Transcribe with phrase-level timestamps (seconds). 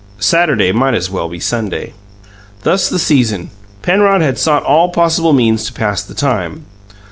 [0.17, 1.93] Saturday might as well be Sunday.
[2.63, 3.51] Thus the season.
[3.83, 6.65] Penrod had sought all possible means to pass the time.